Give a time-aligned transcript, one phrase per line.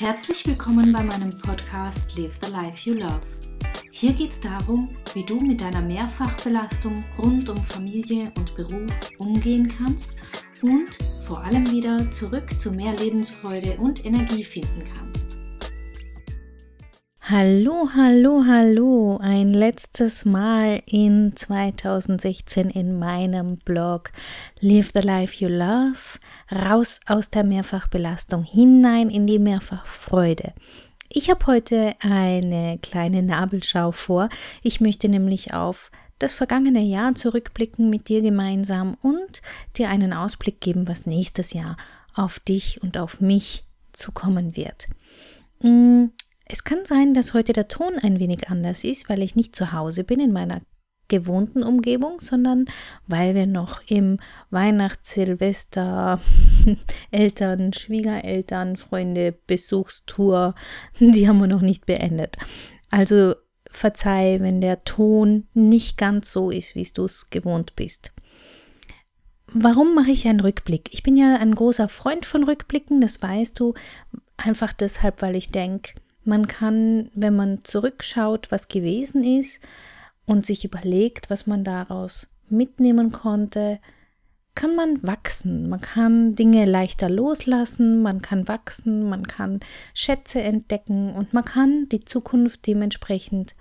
[0.00, 3.20] Herzlich willkommen bei meinem Podcast Live the Life You Love.
[3.90, 9.66] Hier geht es darum, wie du mit deiner Mehrfachbelastung rund um Familie und Beruf umgehen
[9.76, 10.16] kannst
[10.62, 10.94] und
[11.26, 15.17] vor allem wieder zurück zu mehr Lebensfreude und Energie finden kannst.
[17.30, 19.18] Hallo, hallo, hallo.
[19.20, 24.12] Ein letztes Mal in 2016 in meinem Blog
[24.60, 26.18] Live the Life You Love.
[26.50, 30.54] Raus aus der Mehrfachbelastung hinein in die Mehrfachfreude.
[31.10, 34.30] Ich habe heute eine kleine Nabelschau vor.
[34.62, 39.42] Ich möchte nämlich auf das vergangene Jahr zurückblicken mit dir gemeinsam und
[39.76, 41.76] dir einen Ausblick geben, was nächstes Jahr
[42.14, 44.88] auf dich und auf mich zukommen wird.
[45.60, 46.06] Mm,
[46.48, 49.72] es kann sein, dass heute der Ton ein wenig anders ist, weil ich nicht zu
[49.72, 50.60] Hause bin in meiner
[51.08, 52.66] gewohnten Umgebung, sondern
[53.06, 54.18] weil wir noch im
[54.50, 56.20] Weihnachts-, Silvester-,
[57.10, 60.54] Eltern-, Schwiegereltern-, Freunde-, Besuchstour,
[61.00, 62.36] die haben wir noch nicht beendet.
[62.90, 63.34] Also
[63.70, 68.12] verzeih, wenn der Ton nicht ganz so ist, wie du es gewohnt bist.
[69.50, 70.90] Warum mache ich einen Rückblick?
[70.92, 73.74] Ich bin ja ein großer Freund von Rückblicken, das weißt du,
[74.36, 75.94] einfach deshalb, weil ich denke,
[76.28, 79.60] man kann, wenn man zurückschaut, was gewesen ist
[80.26, 83.80] und sich überlegt, was man daraus mitnehmen konnte,
[84.54, 85.68] kann man wachsen.
[85.68, 89.60] Man kann Dinge leichter loslassen, man kann wachsen, man kann
[89.94, 93.54] Schätze entdecken und man kann die Zukunft dementsprechend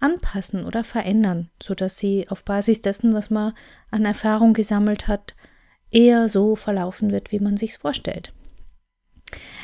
[0.00, 3.52] anpassen oder verändern, sodass sie auf Basis dessen, was man
[3.90, 5.34] an Erfahrung gesammelt hat,
[5.90, 8.32] eher so verlaufen wird, wie man sich vorstellt.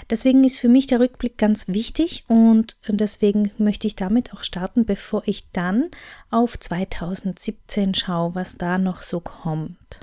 [0.08, 4.84] Deswegen ist für mich der Rückblick ganz wichtig und deswegen möchte ich damit auch starten,
[4.84, 5.90] bevor ich dann
[6.30, 10.00] auf 2017 schaue, was da noch so kommt.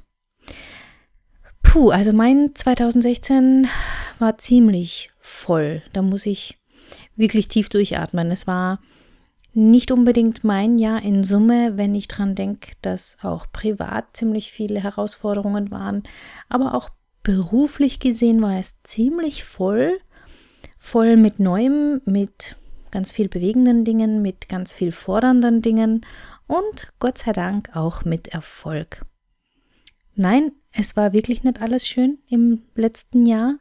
[1.64, 3.68] Puh, also mein 2016
[4.20, 5.82] war ziemlich voll.
[5.94, 6.58] Da muss ich
[7.16, 8.32] wirklich tief durchatmen.
[8.32, 8.80] Es war
[9.54, 14.82] nicht unbedingt mein Jahr in Summe, wenn ich dran denke, dass auch privat ziemlich viele
[14.82, 16.04] Herausforderungen waren,
[16.48, 16.90] aber auch
[17.28, 20.00] beruflich gesehen war es ziemlich voll,
[20.78, 22.56] voll mit Neuem, mit
[22.90, 26.06] ganz viel bewegenden Dingen, mit ganz viel fordernden Dingen
[26.48, 29.02] und Gott sei Dank auch mit Erfolg.
[30.16, 33.56] Nein, es war wirklich nicht alles schön im letzten Jahr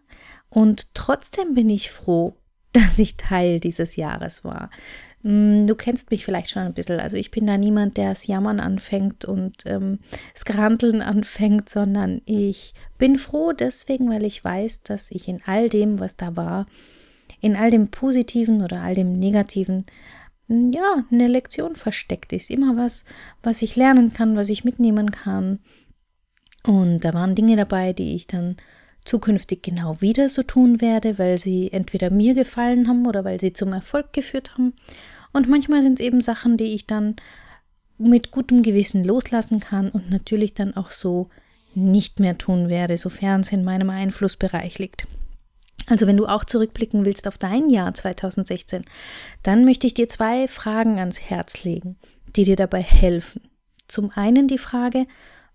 [0.48, 2.36] und trotzdem bin ich froh,
[2.72, 4.70] dass ich Teil dieses Jahres war.
[5.26, 7.00] Mm, du kennst mich vielleicht schon ein bisschen.
[7.00, 9.98] Also ich bin da niemand, der das Jammern anfängt und ähm,
[10.32, 15.68] das Granteln anfängt, sondern ich bin froh deswegen, weil ich weiß, dass ich in all
[15.68, 16.66] dem, was da war,
[17.40, 19.84] in all dem Positiven oder all dem Negativen,
[20.46, 22.48] mm, ja, eine Lektion versteckt ist.
[22.48, 23.04] Immer was,
[23.42, 25.58] was ich lernen kann, was ich mitnehmen kann.
[26.62, 28.56] Und da waren Dinge dabei, die ich dann
[29.06, 33.52] zukünftig genau wieder so tun werde, weil sie entweder mir gefallen haben oder weil sie
[33.52, 34.74] zum Erfolg geführt haben.
[35.32, 37.16] Und manchmal sind es eben Sachen, die ich dann
[37.98, 41.28] mit gutem Gewissen loslassen kann und natürlich dann auch so
[41.74, 45.06] nicht mehr tun werde, sofern es in meinem Einflussbereich liegt.
[45.86, 48.84] Also wenn du auch zurückblicken willst auf dein Jahr 2016,
[49.42, 51.96] dann möchte ich dir zwei Fragen ans Herz legen,
[52.34, 53.42] die dir dabei helfen.
[53.86, 55.06] Zum einen die Frage,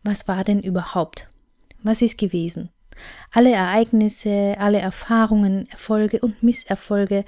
[0.04, 1.28] was war denn überhaupt?
[1.84, 2.70] Was ist gewesen?
[3.32, 7.26] Alle Ereignisse, alle Erfahrungen, Erfolge und Misserfolge,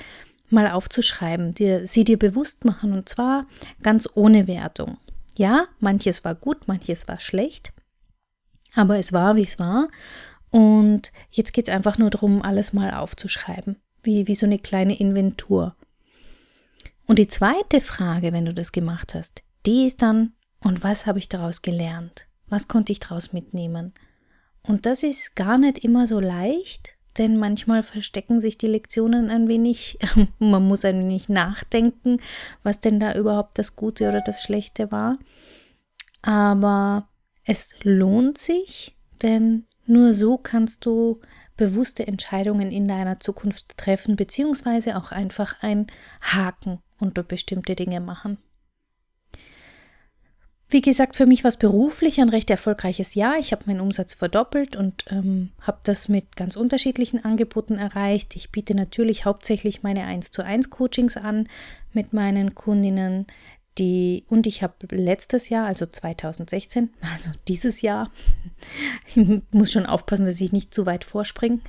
[0.50, 3.48] mal aufzuschreiben, dir, sie dir bewusst machen und zwar
[3.82, 4.98] ganz ohne Wertung.
[5.36, 7.74] Ja, manches war gut, manches war schlecht,
[8.76, 9.88] aber es war, wie es war.
[10.52, 15.00] Und jetzt geht es einfach nur darum, alles mal aufzuschreiben, wie, wie so eine kleine
[15.00, 15.76] Inventur.
[17.08, 21.20] Und die zweite Frage, wenn du das gemacht hast, die ist dann, und was habe
[21.20, 22.28] ich daraus gelernt?
[22.48, 23.94] Was konnte ich daraus mitnehmen?
[24.68, 29.48] Und das ist gar nicht immer so leicht, denn manchmal verstecken sich die Lektionen ein
[29.48, 30.00] wenig.
[30.40, 32.18] Man muss ein wenig nachdenken,
[32.64, 35.20] was denn da überhaupt das Gute oder das Schlechte war.
[36.22, 37.10] Aber
[37.46, 41.20] es lohnt sich, denn nur so kannst du
[41.58, 45.88] bewusste Entscheidungen in deiner Zukunft treffen, beziehungsweise auch einfach ein
[46.22, 48.38] Haken unter bestimmte Dinge machen.
[50.74, 53.38] Wie gesagt, für mich war es beruflich ein recht erfolgreiches Jahr.
[53.38, 58.36] Ich habe meinen Umsatz verdoppelt und ähm, habe das mit ganz unterschiedlichen Angeboten erreicht.
[58.36, 61.48] Ich biete natürlich hauptsächlich meine 1 zu 1 Coachings an
[61.92, 63.28] mit meinen Kundinnen,
[63.78, 68.10] die und ich habe letztes Jahr, also 2016, also dieses Jahr,
[69.06, 71.60] ich muss schon aufpassen, dass ich nicht zu weit vorspringe.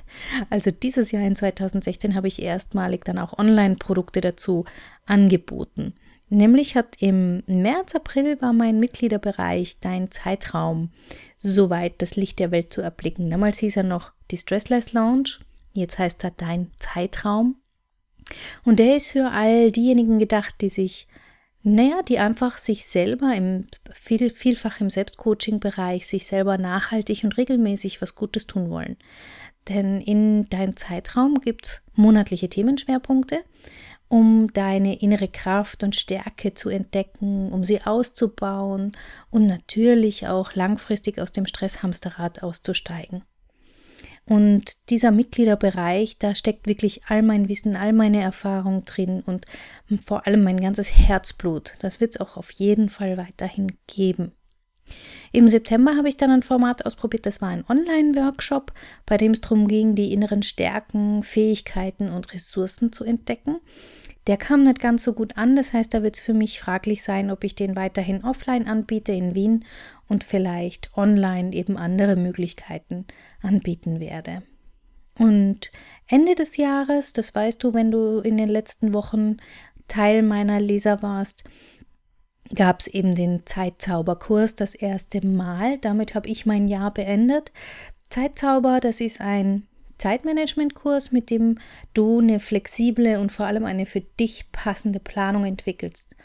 [0.49, 4.65] Also dieses Jahr in 2016 habe ich erstmalig dann auch Online-Produkte dazu
[5.05, 5.93] angeboten.
[6.29, 10.89] Nämlich hat im März, April war mein Mitgliederbereich Dein Zeitraum,
[11.37, 13.29] soweit das Licht der Welt zu erblicken.
[13.29, 15.37] Damals hieß er noch die Stressless Lounge,
[15.73, 17.57] jetzt heißt er Dein Zeitraum.
[18.63, 21.07] Und der ist für all diejenigen gedacht, die sich,
[21.61, 28.01] naja, die einfach sich selber im viel, vielfach im Selbstcoaching-Bereich sich selber nachhaltig und regelmäßig
[28.01, 28.97] was Gutes tun wollen.
[29.69, 33.43] Denn in deinem Zeitraum gibt es monatliche Themenschwerpunkte,
[34.07, 38.91] um deine innere Kraft und Stärke zu entdecken, um sie auszubauen
[39.31, 43.23] und natürlich auch langfristig aus dem Stresshamsterrad auszusteigen.
[44.27, 49.45] Und dieser Mitgliederbereich, da steckt wirklich all mein Wissen, all meine Erfahrung drin und
[50.03, 51.75] vor allem mein ganzes Herzblut.
[51.79, 54.31] Das wird es auch auf jeden Fall weiterhin geben.
[55.31, 58.73] Im September habe ich dann ein Format ausprobiert, das war ein Online-Workshop,
[59.05, 63.59] bei dem es darum ging, die inneren Stärken, Fähigkeiten und Ressourcen zu entdecken.
[64.27, 67.03] Der kam nicht ganz so gut an, das heißt, da wird es für mich fraglich
[67.03, 69.65] sein, ob ich den weiterhin offline anbiete in Wien
[70.07, 73.05] und vielleicht online eben andere Möglichkeiten
[73.41, 74.41] anbieten werde.
[75.17, 75.71] Und
[76.07, 79.37] Ende des Jahres, das weißt du, wenn du in den letzten Wochen
[79.87, 81.43] Teil meiner Leser warst,
[82.55, 85.77] gab es eben den Zeitzauberkurs das erste Mal.
[85.79, 87.51] Damit habe ich mein Jahr beendet.
[88.09, 89.67] Zeitzauber, das ist ein
[89.97, 91.59] Zeitmanagementkurs, mit dem
[91.93, 96.15] du eine flexible und vor allem eine für dich passende Planung entwickelst.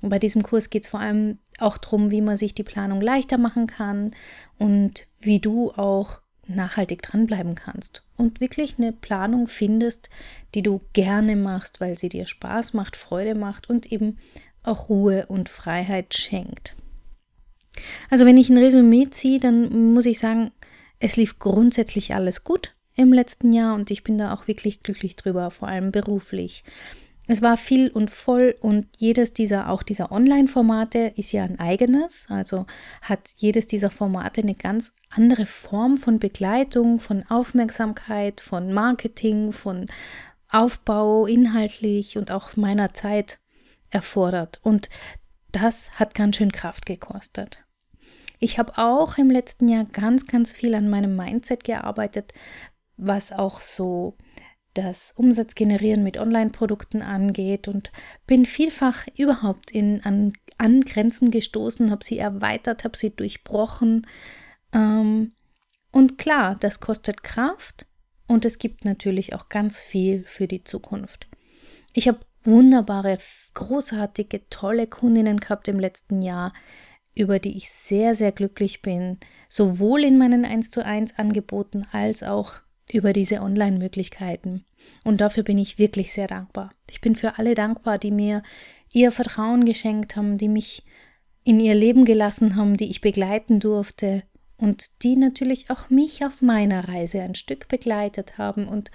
[0.00, 3.00] Und bei diesem Kurs geht es vor allem auch darum, wie man sich die Planung
[3.00, 4.12] leichter machen kann
[4.58, 10.10] und wie du auch nachhaltig dranbleiben kannst und wirklich eine Planung findest,
[10.54, 14.18] die du gerne machst, weil sie dir Spaß macht, Freude macht und eben
[14.70, 16.76] auch Ruhe und Freiheit schenkt.
[18.10, 20.50] Also wenn ich ein Resümee ziehe, dann muss ich sagen,
[20.98, 25.16] es lief grundsätzlich alles gut im letzten Jahr und ich bin da auch wirklich glücklich
[25.16, 26.64] drüber, vor allem beruflich.
[27.26, 32.26] Es war viel und voll und jedes dieser, auch dieser Online-Formate ist ja ein eigenes,
[32.28, 32.66] also
[33.02, 39.86] hat jedes dieser Formate eine ganz andere Form von Begleitung, von Aufmerksamkeit, von Marketing, von
[40.48, 43.38] Aufbau inhaltlich und auch meiner Zeit
[43.90, 44.60] erfordert.
[44.62, 44.88] Und
[45.52, 47.58] das hat ganz schön Kraft gekostet.
[48.38, 52.32] Ich habe auch im letzten Jahr ganz, ganz viel an meinem Mindset gearbeitet,
[52.96, 54.16] was auch so
[54.74, 57.90] das Umsatzgenerieren mit Online-Produkten angeht und
[58.26, 64.06] bin vielfach überhaupt in, an, an Grenzen gestoßen, habe sie erweitert, habe sie durchbrochen.
[64.72, 65.32] Ähm,
[65.90, 67.86] und klar, das kostet Kraft
[68.26, 71.26] und es gibt natürlich auch ganz viel für die Zukunft.
[71.92, 73.18] Ich habe wunderbare,
[73.54, 76.52] großartige, tolle Kundinnen gehabt im letzten Jahr,
[77.14, 82.22] über die ich sehr, sehr glücklich bin, sowohl in meinen 1 zu 1 Angeboten als
[82.22, 82.54] auch
[82.90, 84.64] über diese Online-Möglichkeiten.
[85.04, 86.72] Und dafür bin ich wirklich sehr dankbar.
[86.90, 88.42] Ich bin für alle dankbar, die mir
[88.92, 90.84] ihr Vertrauen geschenkt haben, die mich
[91.44, 94.22] in ihr Leben gelassen haben, die ich begleiten durfte
[94.56, 98.90] und die natürlich auch mich auf meiner Reise ein Stück begleitet haben und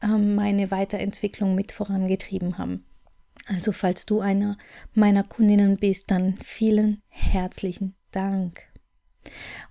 [0.00, 2.84] meine Weiterentwicklung mit vorangetrieben haben.
[3.46, 4.56] Also falls du einer
[4.94, 8.62] meiner Kundinnen bist, dann vielen herzlichen Dank.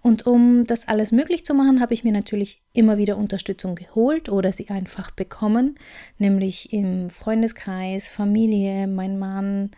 [0.01, 4.29] Und um das alles möglich zu machen, habe ich mir natürlich immer wieder Unterstützung geholt
[4.29, 5.75] oder sie einfach bekommen,
[6.17, 9.71] nämlich im Freundeskreis, Familie, mein Mann,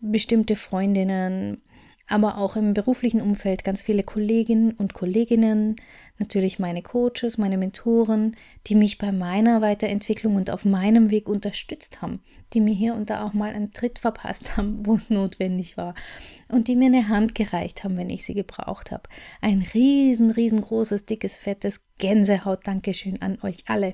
[0.00, 1.60] bestimmte Freundinnen,
[2.08, 5.76] aber auch im beruflichen Umfeld ganz viele Kolleginnen und Kolleginnen,
[6.18, 8.34] natürlich meine Coaches, meine Mentoren,
[8.66, 12.20] die mich bei meiner Weiterentwicklung und auf meinem Weg unterstützt haben,
[12.54, 15.94] die mir hier und da auch mal einen Tritt verpasst haben, wo es notwendig war
[16.48, 19.04] und die mir eine Hand gereicht haben, wenn ich sie gebraucht habe.
[19.42, 23.92] Ein riesen, riesengroßes, dickes, fettes Gänsehaut-Dankeschön an euch alle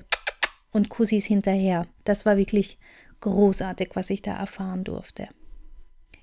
[0.71, 1.85] und Kussis hinterher.
[2.05, 2.79] Das war wirklich
[3.19, 5.27] großartig, was ich da erfahren durfte.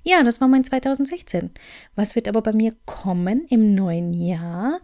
[0.04, 1.50] Ja, das war mein 2016.
[1.94, 4.80] Was wird aber bei mir kommen im neuen Jahr?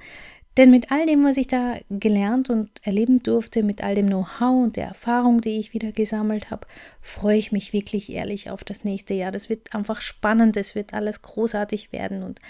[0.56, 4.64] Denn mit all dem, was ich da gelernt und erleben durfte, mit all dem Know-how
[4.64, 6.66] und der Erfahrung, die ich wieder gesammelt habe,
[7.00, 9.30] freue ich mich wirklich ehrlich auf das nächste Jahr.
[9.30, 12.40] Das wird einfach spannend, es wird alles großartig werden und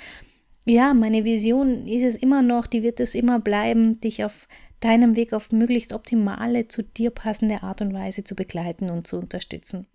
[0.65, 4.49] ja, meine Vision ist es immer noch, die wird es immer bleiben, dich auf
[4.81, 9.17] deinem Weg auf möglichst optimale, zu dir passende Art und Weise zu begleiten und zu
[9.17, 9.87] unterstützen.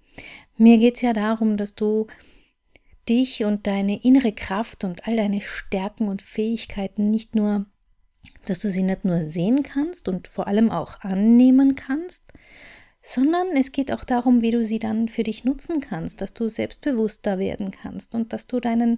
[0.57, 2.07] Mir geht es ja darum, dass du
[3.09, 7.65] dich und deine innere Kraft und all deine Stärken und Fähigkeiten nicht nur,
[8.45, 12.23] dass du sie nicht nur sehen kannst und vor allem auch annehmen kannst,
[13.01, 16.47] sondern es geht auch darum, wie du sie dann für dich nutzen kannst, dass du
[16.47, 18.97] selbstbewusster werden kannst und dass du deinen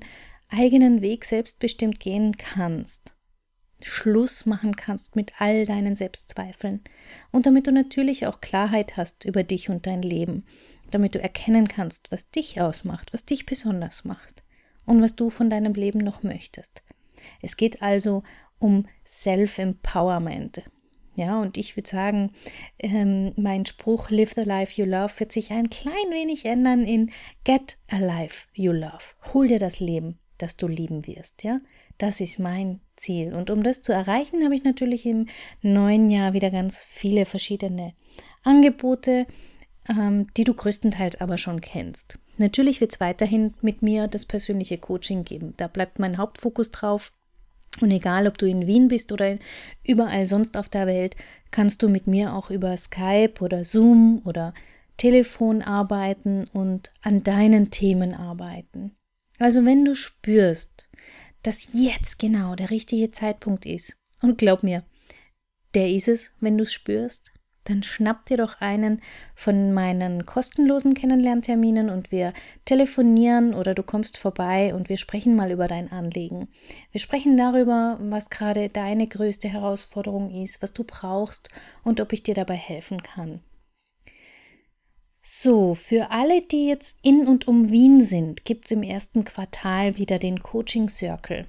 [0.50, 3.16] eigenen Weg selbstbestimmt gehen kannst.
[3.82, 6.82] Schluss machen kannst mit all deinen Selbstzweifeln
[7.32, 10.46] und damit du natürlich auch Klarheit hast über dich und dein Leben
[10.92, 14.44] damit du erkennen kannst, was dich ausmacht, was dich besonders macht
[14.86, 16.84] und was du von deinem Leben noch möchtest.
[17.42, 18.24] Es geht also
[18.60, 20.64] um Self-Empowerment.
[21.16, 22.32] Ja, und ich würde sagen,
[22.78, 27.12] ähm, mein Spruch Live the Life You Love wird sich ein klein wenig ändern in
[27.46, 29.16] Get a Life You Love.
[29.34, 31.44] Hol dir das Leben, das du lieben wirst.
[31.44, 31.62] Ja,
[31.98, 33.34] das ist mein Ziel.
[33.34, 35.28] Und um das zu erreichen, habe ich natürlich im
[35.62, 37.94] neuen Jahr wieder ganz viele verschiedene
[38.44, 39.26] Angebote,
[39.90, 42.18] ähm, die du größtenteils aber schon kennst.
[42.38, 45.54] Natürlich wird es weiterhin mit mir das persönliche Coaching geben.
[45.58, 47.12] Da bleibt mein Hauptfokus drauf.
[47.82, 49.38] Und egal, ob du in Wien bist oder
[49.84, 51.16] überall sonst auf der Welt,
[51.52, 54.54] kannst du mit mir auch über Skype oder Zoom oder
[54.98, 58.96] Telefon arbeiten und an deinen Themen arbeiten.
[59.40, 60.88] Also wenn du spürst,
[61.44, 64.84] dass jetzt genau der richtige Zeitpunkt ist, und glaub mir,
[65.74, 67.34] der ist es, wenn du es spürst,
[67.66, 69.02] dann schnapp dir doch einen
[69.36, 75.52] von meinen kostenlosen Kennenlernterminen und wir telefonieren oder du kommst vorbei und wir sprechen mal
[75.52, 76.48] über dein Anliegen.
[76.92, 81.50] Wir sprechen darüber, was gerade deine größte Herausforderung ist, was du brauchst
[81.84, 83.42] und ob ich dir dabei helfen kann.
[85.28, 89.98] So, für alle, die jetzt in und um Wien sind, gibt es im ersten Quartal
[89.98, 91.48] wieder den Coaching Circle.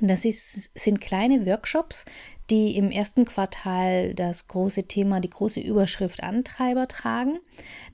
[0.00, 2.04] Das ist, sind kleine Workshops,
[2.50, 7.38] die im ersten Quartal das große Thema, die große Überschrift Antreiber tragen.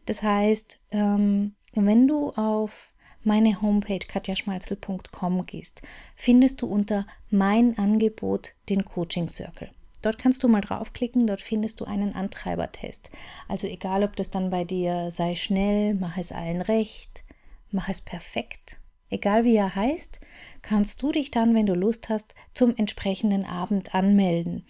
[0.06, 5.82] Das heißt, ähm, wenn du auf meine Homepage katjaschmalzel.com gehst,
[6.16, 9.70] findest du unter Mein Angebot den Coaching Circle.
[10.00, 13.10] Dort kannst du mal draufklicken, dort findest du einen Antreibertest.
[13.48, 17.24] Also egal, ob das dann bei dir sei schnell, mach es allen recht,
[17.70, 18.78] mach es perfekt
[19.10, 20.20] egal wie er heißt,
[20.62, 24.64] kannst du dich dann, wenn du Lust hast, zum entsprechenden Abend anmelden.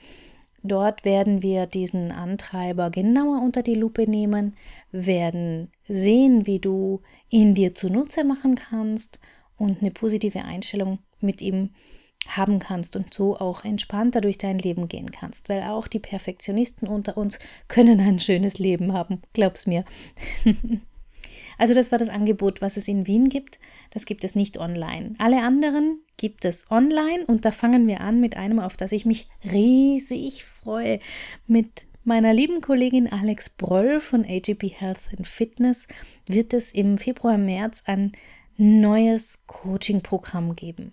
[0.63, 4.57] Dort werden wir diesen Antreiber genauer unter die Lupe nehmen,
[4.91, 9.21] werden sehen, wie du ihn dir zunutze machen kannst
[9.57, 11.71] und eine positive Einstellung mit ihm
[12.27, 16.89] haben kannst und so auch entspannter durch dein Leben gehen kannst, weil auch die Perfektionisten
[16.89, 19.85] unter uns können ein schönes Leben haben, glaub's mir.
[21.59, 23.59] Also das war das Angebot, was es in Wien gibt.
[23.91, 25.15] Das gibt es nicht online.
[25.19, 29.05] Alle anderen gibt es online und da fangen wir an mit einem, auf das ich
[29.05, 31.01] mich riesig freue,
[31.47, 35.87] mit meiner lieben Kollegin Alex Broll von AGP Health and Fitness
[36.27, 38.13] wird es im Februar, März ein
[38.57, 40.93] neues Coaching-Programm geben.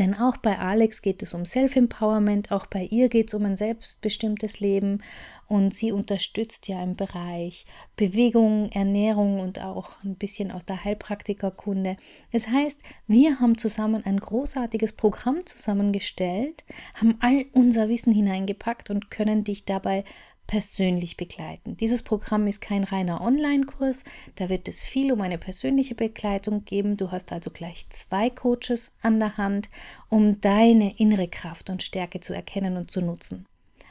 [0.00, 3.58] Denn auch bei Alex geht es um Self-Empowerment, auch bei ihr geht es um ein
[3.58, 5.02] selbstbestimmtes Leben
[5.46, 7.66] und sie unterstützt ja im Bereich
[7.96, 11.98] Bewegung, Ernährung und auch ein bisschen aus der Heilpraktikerkunde.
[12.32, 16.64] Das heißt, wir haben zusammen ein großartiges Programm zusammengestellt,
[16.94, 20.04] haben all unser Wissen hineingepackt und können dich dabei
[20.50, 21.76] persönlich begleiten.
[21.76, 24.02] Dieses Programm ist kein reiner Online-Kurs,
[24.34, 26.96] da wird es viel um eine persönliche Begleitung geben.
[26.96, 29.70] Du hast also gleich zwei Coaches an der Hand,
[30.08, 33.46] um deine innere Kraft und Stärke zu erkennen und zu nutzen.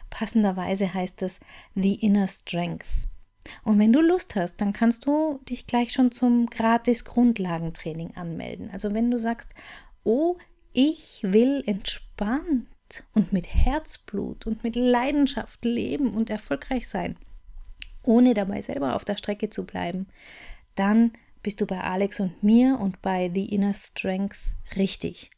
[0.09, 1.39] Passenderweise heißt es
[1.75, 2.85] The Inner Strength.
[3.63, 8.69] Und wenn du Lust hast, dann kannst du dich gleich schon zum gratis Grundlagentraining anmelden.
[8.69, 9.53] Also wenn du sagst,
[10.03, 10.35] oh,
[10.73, 12.67] ich will entspannt
[13.13, 17.17] und mit Herzblut und mit Leidenschaft leben und erfolgreich sein,
[18.03, 20.07] ohne dabei selber auf der Strecke zu bleiben,
[20.75, 21.11] dann
[21.43, 24.37] bist du bei Alex und mir und bei The Inner Strength
[24.75, 25.31] richtig.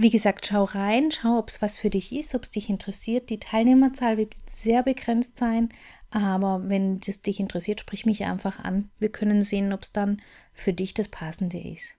[0.00, 3.30] Wie gesagt, schau rein, schau, ob es was für dich ist, ob es dich interessiert.
[3.30, 5.70] Die Teilnehmerzahl wird sehr begrenzt sein,
[6.10, 8.90] aber wenn es dich interessiert, sprich mich einfach an.
[9.00, 11.96] Wir können sehen, ob es dann für dich das Passende ist.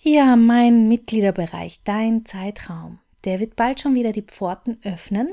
[0.00, 5.28] Ja, mein Mitgliederbereich, dein Zeitraum, der wird bald schon wieder die Pforten öffnen.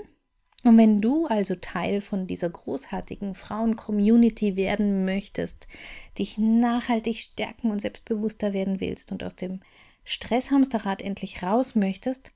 [0.65, 5.67] Und wenn du also Teil von dieser großartigen Frauen-Community werden möchtest,
[6.17, 9.61] dich nachhaltig stärken und selbstbewusster werden willst und aus dem
[10.05, 12.31] Stresshamsterrad endlich raus möchtest,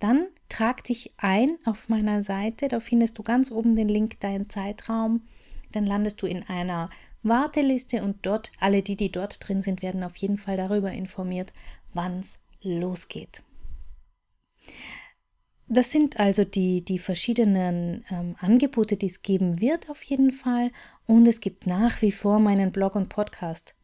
[0.00, 2.68] dann trag dich ein auf meiner Seite.
[2.68, 5.22] Da findest du ganz oben den Link Dein Zeitraum.
[5.72, 6.90] Dann landest du in einer
[7.22, 11.52] Warteliste und dort, alle die, die dort drin sind, werden auf jeden Fall darüber informiert,
[11.92, 13.42] wann es losgeht.
[15.68, 20.72] Das sind also die, die verschiedenen ähm, Angebote, die es geben wird auf jeden Fall.
[21.06, 23.76] Und es gibt nach wie vor meinen Blog und Podcast.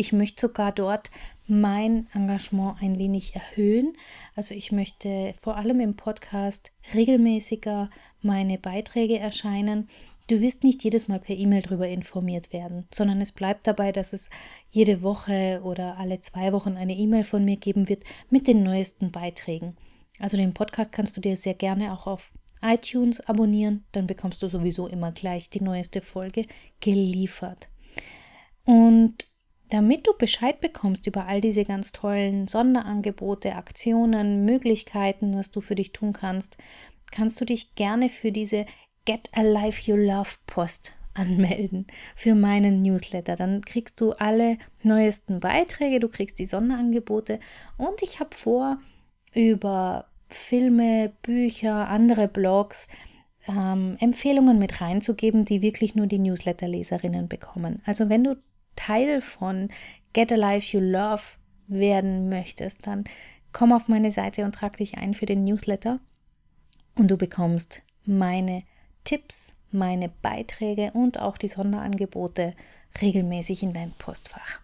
[0.00, 1.10] Ich möchte sogar dort
[1.46, 3.92] mein Engagement ein wenig erhöhen.
[4.34, 7.90] Also ich möchte vor allem im Podcast regelmäßiger
[8.22, 9.90] meine Beiträge erscheinen.
[10.26, 14.14] Du wirst nicht jedes Mal per E-Mail darüber informiert werden, sondern es bleibt dabei, dass
[14.14, 14.30] es
[14.70, 19.12] jede Woche oder alle zwei Wochen eine E-Mail von mir geben wird mit den neuesten
[19.12, 19.76] Beiträgen.
[20.18, 24.48] Also den Podcast kannst du dir sehr gerne auch auf iTunes abonnieren, dann bekommst du
[24.48, 26.46] sowieso immer gleich die neueste Folge
[26.80, 27.68] geliefert.
[28.64, 29.29] Und
[29.70, 35.74] damit du Bescheid bekommst über all diese ganz tollen Sonderangebote, Aktionen, Möglichkeiten, was du für
[35.74, 36.58] dich tun kannst,
[37.10, 38.66] kannst du dich gerne für diese
[39.04, 43.36] Get a Life You Love Post anmelden für meinen Newsletter.
[43.36, 47.40] Dann kriegst du alle neuesten Beiträge, du kriegst die Sonderangebote
[47.76, 48.78] und ich habe vor,
[49.32, 52.88] über Filme, Bücher, andere Blogs
[53.48, 57.82] ähm, Empfehlungen mit reinzugeben, die wirklich nur die Newsletter-Leserinnen bekommen.
[57.84, 58.36] Also wenn du
[58.86, 59.68] Teil von
[60.12, 61.22] Get a Life You Love
[61.68, 63.04] werden möchtest, dann
[63.52, 66.00] komm auf meine Seite und trag dich ein für den Newsletter
[66.94, 68.62] und du bekommst meine
[69.04, 72.54] Tipps, meine Beiträge und auch die Sonderangebote
[73.00, 74.60] regelmäßig in dein Postfach.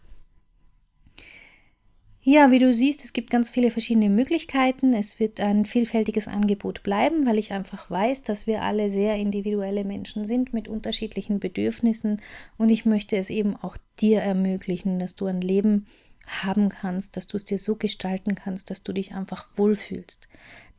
[2.29, 4.95] Ja, wie du siehst, es gibt ganz viele verschiedene Möglichkeiten.
[4.95, 9.85] Es wird ein vielfältiges Angebot bleiben, weil ich einfach weiß, dass wir alle sehr individuelle
[9.85, 12.21] Menschen sind mit unterschiedlichen Bedürfnissen
[12.59, 15.87] und ich möchte es eben auch dir ermöglichen, dass du ein Leben
[16.27, 20.27] haben kannst, dass du es dir so gestalten kannst, dass du dich einfach wohlfühlst,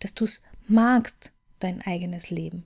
[0.02, 2.66] dass du es magst, dein eigenes Leben,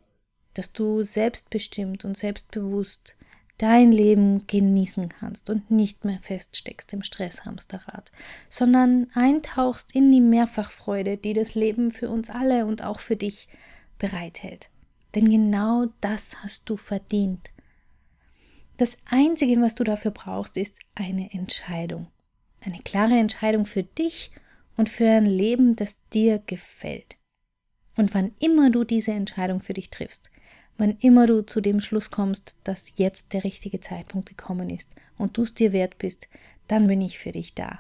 [0.56, 3.16] dass du selbstbestimmt und selbstbewusst
[3.58, 8.12] dein Leben genießen kannst und nicht mehr feststeckst im Stresshamsterrad,
[8.50, 13.48] sondern eintauchst in die Mehrfachfreude, die das Leben für uns alle und auch für dich
[14.00, 14.70] bereithält.
[15.16, 17.52] Denn genau das hast du verdient.
[18.78, 22.08] Das Einzige, was du dafür brauchst, ist eine Entscheidung.
[22.62, 24.32] Eine klare Entscheidung für dich
[24.78, 27.18] und für ein Leben, das dir gefällt.
[27.96, 30.32] Und wann immer du diese Entscheidung für dich triffst,
[30.78, 35.38] wann immer du zu dem Schluss kommst, dass jetzt der richtige Zeitpunkt gekommen ist und
[35.38, 36.28] du es dir wert bist,
[36.68, 37.80] dann bin ich für dich da.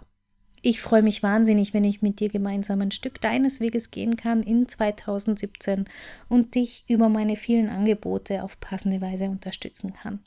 [0.64, 4.44] Ich freue mich wahnsinnig, wenn ich mit dir gemeinsam ein Stück deines Weges gehen kann
[4.44, 5.86] in 2017
[6.30, 10.20] und dich über meine vielen Angebote auf passende Weise unterstützen kann.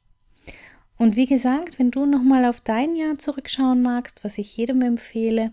[0.97, 5.53] Und wie gesagt, wenn du nochmal auf dein Jahr zurückschauen magst, was ich jedem empfehle,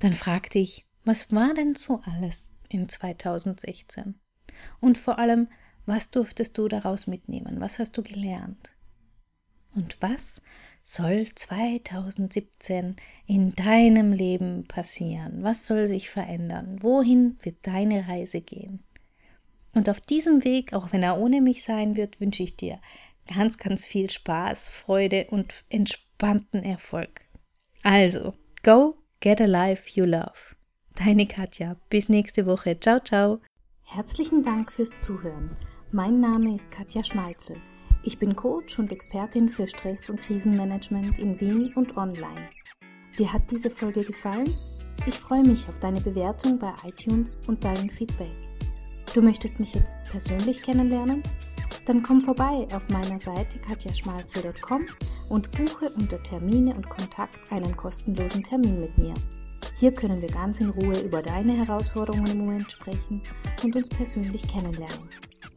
[0.00, 4.14] dann frag dich, was war denn so alles in 2016?
[4.80, 5.48] Und vor allem,
[5.86, 7.60] was durftest du daraus mitnehmen?
[7.60, 8.74] Was hast du gelernt?
[9.74, 10.42] Und was
[10.84, 15.42] soll 2017 in deinem Leben passieren?
[15.42, 16.82] Was soll sich verändern?
[16.82, 18.82] Wohin wird deine Reise gehen?
[19.72, 22.80] Und auf diesem Weg, auch wenn er ohne mich sein wird, wünsche ich dir
[23.32, 27.20] ganz, ganz viel Spaß, Freude und entspannten Erfolg.
[27.82, 30.56] Also, go get a life you love.
[30.96, 31.76] Deine Katja.
[31.88, 32.78] Bis nächste Woche.
[32.80, 33.40] Ciao, ciao.
[33.84, 35.56] Herzlichen Dank fürs Zuhören.
[35.92, 37.56] Mein Name ist Katja Schmalzel.
[38.04, 42.48] Ich bin Coach und Expertin für Stress- und Krisenmanagement in Wien und online.
[43.18, 44.48] Dir hat diese Folge gefallen?
[45.06, 48.36] Ich freue mich auf deine Bewertung bei iTunes und dein Feedback.
[49.14, 51.24] Du möchtest mich jetzt persönlich kennenlernen?
[51.86, 54.86] Dann komm vorbei auf meiner Seite katjaschmalzel.com
[55.28, 59.14] und buche unter Termine und Kontakt einen kostenlosen Termin mit mir.
[59.80, 63.22] Hier können wir ganz in Ruhe über deine Herausforderungen im Moment sprechen
[63.64, 65.08] und uns persönlich kennenlernen.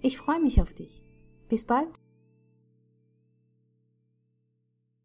[0.06, 1.02] Ich freue mich auf dich.
[1.48, 2.03] Bis bald.